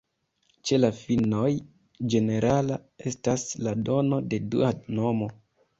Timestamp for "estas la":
3.13-3.79